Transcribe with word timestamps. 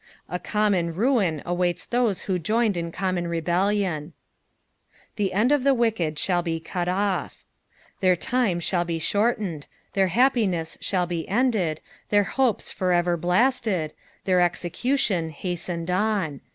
A 0.27 0.39
common 0.39 0.95
rain 0.95 1.43
awaits 1.45 1.85
those 1.85 2.23
who 2.23 2.39
joined 2.39 2.75
in 2.75 2.91
common 2.91 3.27
rebellion." 3.27 4.13
The 5.17 5.31
end 5.31 5.51
^ 5.51 5.63
the 5.63 5.75
meked 5.75 6.17
thall 6.17 6.41
be 6.41 6.55
eat 6.55 6.87
off." 6.87 7.43
Their 7.99 8.15
time 8.15 8.59
shall 8.59 8.83
be 8.83 8.97
shortened, 8.97 9.67
their 9.93 10.07
happiness 10.07 10.75
^all 10.81 11.07
be 11.07 11.27
ended, 11.29 11.81
their 12.09 12.23
hopes 12.23 12.71
for 12.71 12.91
ever 12.91 13.15
blasted, 13.15 13.93
their 14.25 14.41
execution 14.41 15.29
hastened 15.29 15.91
on. 15.91 16.41